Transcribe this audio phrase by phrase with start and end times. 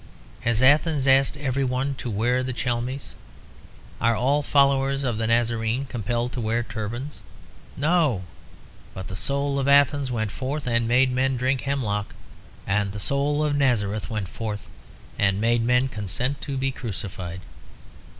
[0.39, 3.13] Has Athens asked every one to wear the chlamys?
[4.01, 7.19] Are all followers of the Nazarene compelled to wear turbans.
[7.77, 8.23] No!
[8.95, 12.15] but the soul of Athens went forth and made men drink hemlock,
[12.65, 14.67] and the soul of Nazareth went forth
[15.19, 17.41] and made men consent to be crucified.